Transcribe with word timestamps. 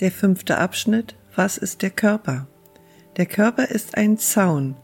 Der 0.00 0.10
fünfte 0.10 0.58
Abschnitt. 0.58 1.14
Was 1.34 1.58
ist 1.58 1.82
der 1.82 1.90
Körper? 1.90 2.48
Der 3.16 3.26
Körper 3.26 3.68
ist 3.70 3.96
ein 3.96 4.18
Zaun, 4.18 4.76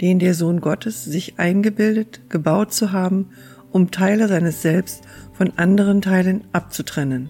den 0.00 0.18
der 0.18 0.34
Sohn 0.34 0.60
Gottes 0.60 1.04
sich 1.04 1.38
eingebildet, 1.38 2.20
gebaut 2.28 2.72
zu 2.72 2.92
haben, 2.92 3.30
um 3.72 3.90
Teile 3.90 4.28
seines 4.28 4.62
Selbst 4.62 5.02
von 5.32 5.52
anderen 5.56 6.00
Teilen 6.00 6.44
abzutrennen. 6.52 7.28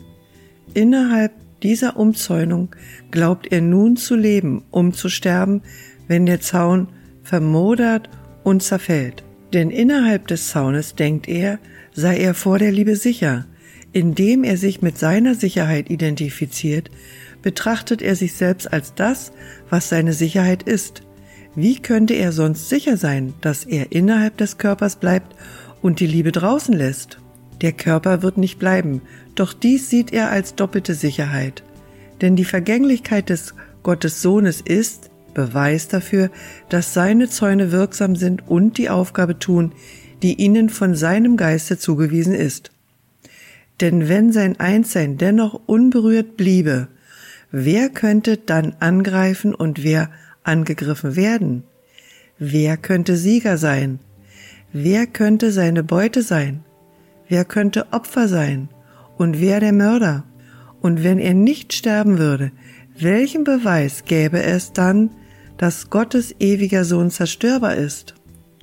Innerhalb 0.74 1.32
dieser 1.62 1.96
Umzäunung 1.96 2.74
glaubt 3.10 3.50
er 3.50 3.60
nun 3.60 3.96
zu 3.96 4.14
leben, 4.14 4.64
um 4.70 4.92
zu 4.92 5.08
sterben, 5.08 5.62
wenn 6.06 6.26
der 6.26 6.40
Zaun 6.40 6.88
vermodert 7.22 8.10
und 8.44 8.62
zerfällt. 8.62 9.24
Denn 9.52 9.70
innerhalb 9.70 10.26
des 10.26 10.48
Zaunes 10.48 10.94
denkt 10.94 11.28
er, 11.28 11.58
sei 11.94 12.18
er 12.18 12.34
vor 12.34 12.58
der 12.58 12.72
Liebe 12.72 12.96
sicher. 12.96 13.46
Indem 13.92 14.44
er 14.44 14.56
sich 14.56 14.82
mit 14.82 14.98
seiner 14.98 15.34
Sicherheit 15.34 15.90
identifiziert, 15.90 16.90
betrachtet 17.42 18.02
er 18.02 18.16
sich 18.16 18.34
selbst 18.34 18.72
als 18.72 18.94
das, 18.94 19.32
was 19.70 19.88
seine 19.88 20.12
Sicherheit 20.12 20.62
ist. 20.62 21.02
Wie 21.54 21.80
könnte 21.80 22.14
er 22.14 22.32
sonst 22.32 22.68
sicher 22.68 22.96
sein, 22.96 23.34
dass 23.40 23.64
er 23.64 23.92
innerhalb 23.92 24.36
des 24.36 24.58
Körpers 24.58 24.96
bleibt 24.96 25.34
und 25.80 26.00
die 26.00 26.06
Liebe 26.06 26.32
draußen 26.32 26.74
lässt? 26.74 27.18
Der 27.62 27.72
Körper 27.72 28.22
wird 28.22 28.36
nicht 28.36 28.58
bleiben, 28.58 29.00
doch 29.34 29.54
dies 29.54 29.88
sieht 29.88 30.12
er 30.12 30.30
als 30.30 30.54
doppelte 30.54 30.94
Sicherheit. 30.94 31.62
Denn 32.20 32.36
die 32.36 32.44
Vergänglichkeit 32.44 33.30
des 33.30 33.54
Gottes 33.82 34.20
Sohnes 34.20 34.60
ist 34.60 35.10
Beweis 35.32 35.88
dafür, 35.88 36.30
dass 36.70 36.94
seine 36.94 37.28
Zäune 37.28 37.70
wirksam 37.70 38.16
sind 38.16 38.48
und 38.48 38.78
die 38.78 38.88
Aufgabe 38.90 39.38
tun, 39.38 39.72
die 40.22 40.34
ihnen 40.34 40.70
von 40.70 40.94
seinem 40.94 41.36
Geiste 41.36 41.78
zugewiesen 41.78 42.34
ist. 42.34 42.72
Denn 43.80 44.08
wenn 44.08 44.32
sein 44.32 44.58
Einssein 44.58 45.18
dennoch 45.18 45.60
unberührt 45.66 46.36
bliebe, 46.36 46.88
wer 47.50 47.88
könnte 47.90 48.36
dann 48.38 48.74
angreifen 48.80 49.54
und 49.54 49.82
wer 49.82 50.10
angegriffen 50.44 51.16
werden? 51.16 51.64
Wer 52.38 52.76
könnte 52.76 53.16
Sieger 53.16 53.58
sein? 53.58 53.98
Wer 54.72 55.06
könnte 55.06 55.52
seine 55.52 55.82
Beute 55.82 56.22
sein? 56.22 56.64
Wer 57.28 57.44
könnte 57.44 57.92
Opfer 57.92 58.28
sein? 58.28 58.68
Und 59.16 59.40
wer 59.40 59.60
der 59.60 59.72
Mörder? 59.72 60.24
Und 60.80 61.02
wenn 61.02 61.18
er 61.18 61.34
nicht 61.34 61.72
sterben 61.72 62.18
würde, 62.18 62.52
welchen 62.98 63.44
Beweis 63.44 64.04
gäbe 64.04 64.42
es 64.42 64.72
dann, 64.72 65.10
dass 65.56 65.90
Gottes 65.90 66.34
ewiger 66.38 66.84
Sohn 66.84 67.10
zerstörbar 67.10 67.76
ist? 67.76 68.14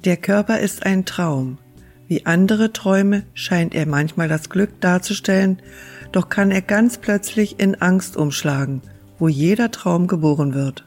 Der 0.06 0.18
Körper 0.18 0.60
ist 0.60 0.86
ein 0.86 1.06
Traum. 1.06 1.58
Wie 2.08 2.26
andere 2.26 2.74
Träume 2.74 3.24
scheint 3.34 3.74
er 3.74 3.86
manchmal 3.86 4.28
das 4.28 4.50
Glück 4.50 4.82
darzustellen, 4.82 5.62
doch 6.12 6.30
kann 6.30 6.52
er 6.52 6.62
ganz 6.62 6.98
plötzlich 6.98 7.60
in 7.60 7.76
Angst 7.76 8.18
umschlagen, 8.18 8.82
wo 9.20 9.28
jeder 9.28 9.72
Traum 9.72 10.08
geboren 10.08 10.54
wird. 10.54 10.86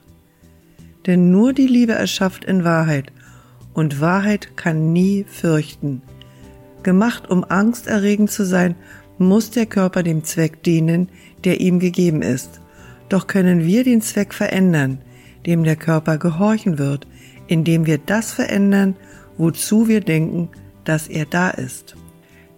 Denn 1.06 1.30
nur 1.30 1.52
die 1.52 1.66
Liebe 1.66 1.92
erschafft 1.92 2.44
in 2.44 2.64
Wahrheit, 2.64 3.12
und 3.72 4.00
Wahrheit 4.00 4.56
kann 4.56 4.92
nie 4.92 5.26
fürchten. 5.28 6.00
Gemacht, 6.82 7.30
um 7.30 7.44
angsterregend 7.44 8.30
zu 8.30 8.46
sein, 8.46 8.74
muss 9.18 9.50
der 9.50 9.66
Körper 9.66 10.02
dem 10.02 10.24
Zweck 10.24 10.62
dienen, 10.62 11.08
der 11.44 11.60
ihm 11.60 11.78
gegeben 11.78 12.22
ist. 12.22 12.60
Doch 13.08 13.26
können 13.26 13.64
wir 13.64 13.84
den 13.84 14.00
Zweck 14.00 14.32
verändern, 14.34 14.98
dem 15.44 15.64
der 15.64 15.76
Körper 15.76 16.18
gehorchen 16.18 16.78
wird, 16.78 17.06
indem 17.48 17.86
wir 17.86 17.98
das 17.98 18.32
verändern, 18.32 18.96
wozu 19.36 19.88
wir 19.88 20.00
denken, 20.00 20.48
dass 20.86 21.08
er 21.08 21.26
da 21.26 21.50
ist. 21.50 21.96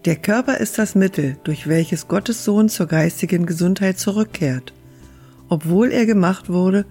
Der 0.05 0.17
Körper 0.17 0.59
ist 0.59 0.79
das 0.79 0.95
Mittel, 0.95 1.37
durch 1.43 1.67
welches 1.67 2.07
Gottes 2.07 2.45
Sohn 2.45 2.69
zur 2.69 2.87
geistigen 2.87 3.47
Gesundheit 3.47 3.99
zurückkehrt. 3.99 4.72
Obwohl 5.49 5.91
er 5.91 6.06
gemacht 6.06 6.49
wurde, 6.49 6.87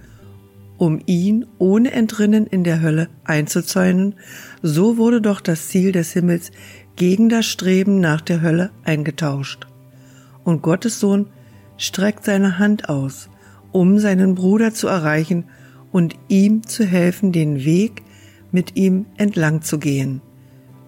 um 0.77 0.99
ihn 1.05 1.45
ohne 1.57 1.91
Entrinnen 1.91 2.45
in 2.45 2.63
der 2.63 2.81
Hölle 2.81 3.09
einzuzäunen, 3.23 4.15
so 4.61 4.97
wurde 4.97 5.21
doch 5.21 5.41
das 5.41 5.69
Ziel 5.69 5.91
des 5.91 6.11
Himmels 6.11 6.51
gegen 6.95 7.29
das 7.29 7.45
Streben 7.45 7.99
nach 7.99 8.21
der 8.21 8.41
Hölle 8.41 8.71
eingetauscht. 8.83 9.67
Und 10.43 10.61
Gottes 10.61 10.99
Sohn 10.99 11.27
streckt 11.77 12.25
seine 12.25 12.59
Hand 12.59 12.89
aus, 12.89 13.29
um 13.71 13.99
seinen 13.99 14.35
Bruder 14.35 14.73
zu 14.73 14.87
erreichen 14.87 15.45
und 15.91 16.15
ihm 16.27 16.63
zu 16.63 16.85
helfen, 16.85 17.31
den 17.31 17.63
Weg 17.63 18.03
mit 18.51 18.75
ihm 18.75 19.05
entlang 19.17 19.61
zu 19.61 19.79
gehen. 19.79 20.21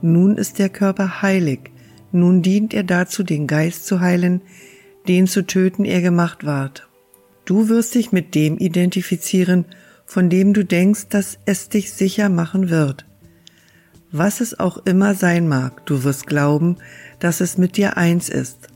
Nun 0.01 0.37
ist 0.37 0.59
der 0.59 0.69
Körper 0.69 1.21
heilig, 1.21 1.71
nun 2.11 2.41
dient 2.41 2.73
er 2.73 2.83
dazu, 2.83 3.23
den 3.23 3.47
Geist 3.47 3.85
zu 3.85 3.99
heilen, 3.99 4.41
den 5.07 5.27
zu 5.27 5.45
töten 5.45 5.85
er 5.85 6.01
gemacht 6.01 6.45
ward. 6.45 6.87
Du 7.45 7.67
wirst 7.69 7.95
dich 7.95 8.11
mit 8.11 8.35
dem 8.35 8.57
identifizieren, 8.57 9.65
von 10.05 10.29
dem 10.29 10.53
du 10.53 10.63
denkst, 10.63 11.07
dass 11.09 11.37
es 11.45 11.69
dich 11.69 11.91
sicher 11.91 12.29
machen 12.29 12.69
wird. 12.69 13.05
Was 14.11 14.41
es 14.41 14.59
auch 14.59 14.77
immer 14.85 15.13
sein 15.13 15.47
mag, 15.47 15.85
du 15.85 16.03
wirst 16.03 16.25
glauben, 16.25 16.77
dass 17.19 17.41
es 17.41 17.57
mit 17.57 17.77
dir 17.77 17.97
eins 17.97 18.29
ist. 18.29 18.67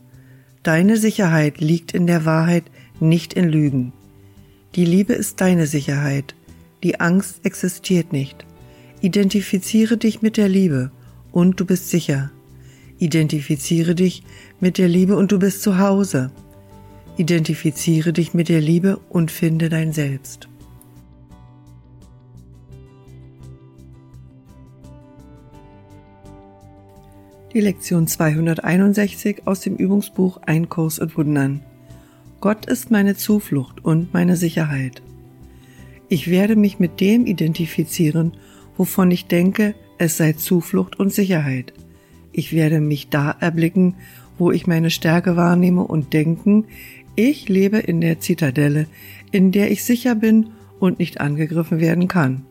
Deine 0.62 0.96
Sicherheit 0.96 1.60
liegt 1.60 1.92
in 1.92 2.06
der 2.06 2.24
Wahrheit, 2.24 2.64
nicht 3.00 3.32
in 3.34 3.48
Lügen. 3.48 3.92
Die 4.76 4.84
Liebe 4.84 5.12
ist 5.12 5.40
deine 5.40 5.66
Sicherheit. 5.66 6.34
Die 6.82 7.00
Angst 7.00 7.44
existiert 7.44 8.12
nicht. 8.12 8.44
Identifiziere 9.00 9.96
dich 9.96 10.22
mit 10.22 10.36
der 10.36 10.48
Liebe 10.48 10.90
und 11.34 11.58
du 11.58 11.66
bist 11.66 11.90
sicher. 11.90 12.30
Identifiziere 12.98 13.96
dich 13.96 14.22
mit 14.60 14.78
der 14.78 14.88
Liebe 14.88 15.16
und 15.16 15.32
du 15.32 15.40
bist 15.40 15.62
zu 15.62 15.78
Hause. 15.80 16.30
Identifiziere 17.16 18.12
dich 18.12 18.34
mit 18.34 18.48
der 18.48 18.60
Liebe 18.60 19.00
und 19.08 19.32
finde 19.32 19.68
dein 19.68 19.92
Selbst. 19.92 20.48
Die 27.52 27.60
Lektion 27.60 28.06
261 28.06 29.42
aus 29.44 29.60
dem 29.60 29.74
Übungsbuch 29.74 30.40
Ein 30.46 30.68
Kurs 30.68 30.98
in 30.98 31.16
Wundern. 31.16 31.62
Gott 32.40 32.66
ist 32.66 32.92
meine 32.92 33.16
Zuflucht 33.16 33.84
und 33.84 34.14
meine 34.14 34.36
Sicherheit. 34.36 35.02
Ich 36.08 36.30
werde 36.30 36.54
mich 36.54 36.78
mit 36.78 37.00
dem 37.00 37.26
identifizieren, 37.26 38.34
wovon 38.76 39.10
ich 39.10 39.26
denke, 39.26 39.74
es 39.98 40.16
sei 40.16 40.32
Zuflucht 40.32 40.98
und 40.98 41.12
Sicherheit. 41.12 41.72
Ich 42.32 42.52
werde 42.52 42.80
mich 42.80 43.08
da 43.08 43.30
erblicken, 43.30 43.94
wo 44.38 44.50
ich 44.50 44.66
meine 44.66 44.90
Stärke 44.90 45.36
wahrnehme 45.36 45.84
und 45.84 46.12
denken, 46.12 46.64
ich 47.16 47.48
lebe 47.48 47.78
in 47.78 48.00
der 48.00 48.18
Zitadelle, 48.18 48.86
in 49.30 49.52
der 49.52 49.70
ich 49.70 49.84
sicher 49.84 50.14
bin 50.14 50.48
und 50.80 50.98
nicht 50.98 51.20
angegriffen 51.20 51.80
werden 51.80 52.08
kann. 52.08 52.44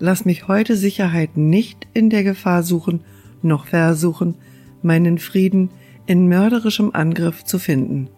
Lass 0.00 0.24
mich 0.24 0.48
heute 0.48 0.76
Sicherheit 0.76 1.36
nicht 1.36 1.86
in 1.94 2.10
der 2.10 2.24
Gefahr 2.24 2.62
suchen, 2.62 3.00
noch 3.42 3.66
versuchen, 3.66 4.34
meinen 4.82 5.18
Frieden 5.18 5.70
in 6.06 6.28
mörderischem 6.28 6.90
Angriff 6.92 7.44
zu 7.44 7.58
finden. 7.58 8.08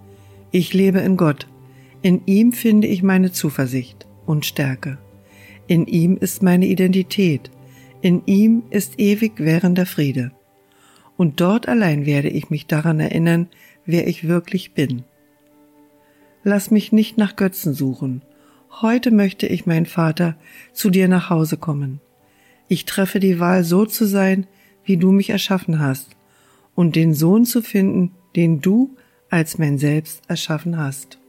Ich 0.50 0.74
lebe 0.74 1.00
in 1.00 1.16
Gott. 1.16 1.46
In 2.02 2.22
ihm 2.26 2.52
finde 2.52 2.86
ich 2.86 3.02
meine 3.02 3.32
Zuversicht 3.32 4.06
und 4.26 4.46
Stärke. 4.46 4.98
In 5.66 5.86
ihm 5.86 6.16
ist 6.16 6.42
meine 6.42 6.66
Identität. 6.66 7.50
In 8.02 8.22
ihm 8.26 8.62
ist 8.70 8.98
ewig 8.98 9.32
währender 9.38 9.84
Friede. 9.86 10.32
Und 11.18 11.40
dort 11.40 11.68
allein 11.68 12.06
werde 12.06 12.28
ich 12.28 12.48
mich 12.48 12.66
daran 12.66 12.98
erinnern, 12.98 13.48
wer 13.84 14.08
ich 14.08 14.26
wirklich 14.26 14.72
bin. 14.72 15.04
Lass 16.42 16.70
mich 16.70 16.92
nicht 16.92 17.18
nach 17.18 17.36
Götzen 17.36 17.74
suchen. 17.74 18.22
Heute 18.80 19.10
möchte 19.10 19.46
ich, 19.46 19.66
mein 19.66 19.84
Vater, 19.84 20.36
zu 20.72 20.88
dir 20.88 21.08
nach 21.08 21.28
Hause 21.28 21.58
kommen. 21.58 22.00
Ich 22.68 22.86
treffe 22.86 23.20
die 23.20 23.38
Wahl, 23.38 23.64
so 23.64 23.84
zu 23.84 24.06
sein, 24.06 24.46
wie 24.84 24.96
du 24.96 25.12
mich 25.12 25.28
erschaffen 25.28 25.78
hast, 25.78 26.16
und 26.74 26.96
den 26.96 27.12
Sohn 27.12 27.44
zu 27.44 27.60
finden, 27.60 28.12
den 28.36 28.62
du 28.62 28.96
als 29.28 29.58
mein 29.58 29.76
Selbst 29.76 30.22
erschaffen 30.28 30.78
hast. 30.78 31.19